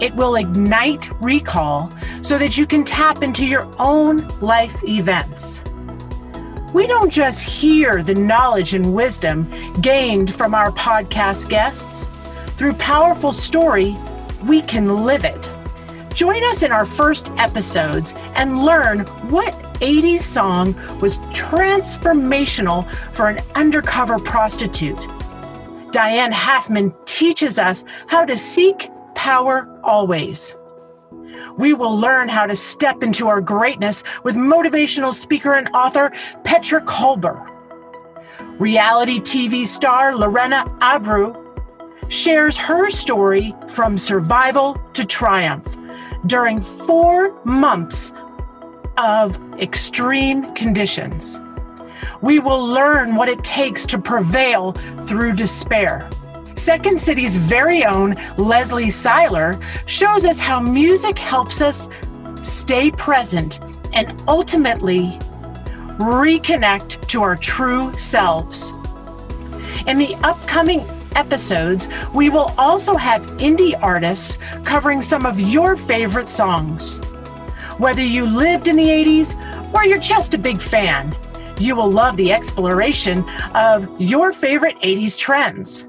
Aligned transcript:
It 0.00 0.14
will 0.14 0.36
ignite 0.36 1.10
recall 1.22 1.92
so 2.22 2.38
that 2.38 2.56
you 2.56 2.66
can 2.66 2.84
tap 2.84 3.22
into 3.22 3.46
your 3.46 3.66
own 3.78 4.28
life 4.40 4.84
events. 4.84 5.62
We 6.74 6.86
don't 6.86 7.10
just 7.10 7.40
hear 7.40 8.02
the 8.02 8.14
knowledge 8.14 8.74
and 8.74 8.94
wisdom 8.94 9.50
gained 9.80 10.34
from 10.34 10.54
our 10.54 10.70
podcast 10.72 11.48
guests. 11.48 12.10
Through 12.58 12.74
powerful 12.74 13.32
story, 13.32 13.96
we 14.44 14.60
can 14.62 15.06
live 15.06 15.24
it. 15.24 15.50
Join 16.14 16.42
us 16.44 16.62
in 16.62 16.72
our 16.72 16.84
first 16.84 17.30
episodes 17.38 18.14
and 18.34 18.64
learn 18.64 19.00
what 19.30 19.54
80s 19.80 20.20
song 20.20 20.74
was 21.00 21.18
transformational 21.32 22.90
for 23.12 23.28
an 23.28 23.38
undercover 23.54 24.18
prostitute. 24.18 25.06
Diane 25.92 26.32
Halfman 26.32 26.94
teaches 27.06 27.58
us 27.58 27.84
how 28.06 28.24
to 28.24 28.36
seek 28.36 28.90
power 29.26 29.68
always. 29.82 30.54
We 31.58 31.74
will 31.74 31.98
learn 31.98 32.28
how 32.28 32.46
to 32.46 32.54
step 32.54 33.02
into 33.02 33.26
our 33.26 33.40
greatness 33.40 34.04
with 34.22 34.36
motivational 34.36 35.12
speaker 35.12 35.54
and 35.54 35.68
author 35.74 36.12
Petra 36.44 36.80
Kolber. 36.82 37.44
Reality 38.60 39.18
TV 39.18 39.66
star 39.66 40.14
Lorena 40.14 40.72
Abreu 40.78 41.34
shares 42.08 42.56
her 42.56 42.88
story 42.88 43.52
from 43.66 43.98
survival 43.98 44.80
to 44.92 45.04
triumph 45.04 45.76
during 46.26 46.60
four 46.60 47.34
months 47.44 48.12
of 48.96 49.40
extreme 49.58 50.54
conditions. 50.54 51.40
We 52.22 52.38
will 52.38 52.64
learn 52.64 53.16
what 53.16 53.28
it 53.28 53.42
takes 53.42 53.84
to 53.86 53.98
prevail 53.98 54.70
through 55.00 55.32
despair. 55.32 56.08
Second 56.56 56.98
City's 56.98 57.36
very 57.36 57.84
own 57.84 58.16
Leslie 58.38 58.90
Seiler 58.90 59.60
shows 59.84 60.24
us 60.24 60.40
how 60.40 60.58
music 60.58 61.18
helps 61.18 61.60
us 61.60 61.86
stay 62.42 62.90
present 62.90 63.60
and 63.92 64.22
ultimately 64.26 65.18
reconnect 65.98 67.06
to 67.08 67.22
our 67.22 67.36
true 67.36 67.96
selves. 67.98 68.72
In 69.86 69.98
the 69.98 70.14
upcoming 70.22 70.80
episodes, 71.14 71.88
we 72.14 72.30
will 72.30 72.54
also 72.56 72.96
have 72.96 73.26
indie 73.38 73.78
artists 73.82 74.38
covering 74.64 75.02
some 75.02 75.26
of 75.26 75.38
your 75.38 75.76
favorite 75.76 76.28
songs. 76.28 76.98
Whether 77.76 78.02
you 78.02 78.24
lived 78.24 78.68
in 78.68 78.76
the 78.76 78.88
80s 78.88 79.74
or 79.74 79.84
you're 79.84 79.98
just 79.98 80.32
a 80.32 80.38
big 80.38 80.62
fan, 80.62 81.14
you 81.58 81.76
will 81.76 81.90
love 81.90 82.16
the 82.16 82.32
exploration 82.32 83.28
of 83.54 83.88
your 84.00 84.32
favorite 84.32 84.80
80s 84.80 85.18
trends. 85.18 85.84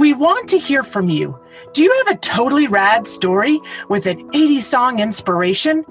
We 0.00 0.14
want 0.14 0.48
to 0.48 0.58
hear 0.58 0.82
from 0.82 1.10
you. 1.10 1.38
Do 1.74 1.82
you 1.82 1.94
have 1.98 2.16
a 2.16 2.18
totally 2.20 2.66
rad 2.66 3.06
story 3.06 3.60
with 3.90 4.06
an 4.06 4.30
80s 4.30 4.62
song 4.62 4.98
inspiration? 4.98 5.84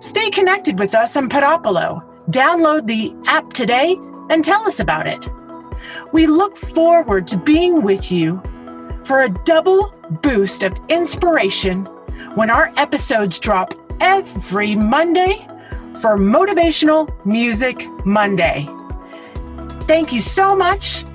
Stay 0.00 0.28
connected 0.28 0.78
with 0.78 0.94
us 0.94 1.16
on 1.16 1.30
Podopolo. 1.30 2.04
Download 2.30 2.86
the 2.86 3.14
app 3.24 3.54
today 3.54 3.96
and 4.28 4.44
tell 4.44 4.66
us 4.66 4.80
about 4.80 5.06
it. 5.06 5.26
We 6.12 6.26
look 6.26 6.58
forward 6.58 7.26
to 7.28 7.38
being 7.38 7.80
with 7.80 8.12
you 8.12 8.42
for 9.06 9.22
a 9.22 9.30
double 9.30 9.94
boost 10.20 10.62
of 10.62 10.76
inspiration 10.90 11.86
when 12.34 12.50
our 12.50 12.70
episodes 12.76 13.38
drop 13.38 13.72
every 14.02 14.74
Monday 14.74 15.38
for 16.02 16.18
Motivational 16.18 17.08
Music 17.24 17.86
Monday. 18.04 18.68
Thank 19.86 20.12
you 20.12 20.20
so 20.20 20.54
much 20.54 21.06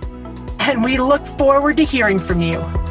and 0.67 0.83
we 0.83 0.97
look 0.97 1.25
forward 1.25 1.77
to 1.77 1.83
hearing 1.83 2.19
from 2.19 2.41
you. 2.41 2.82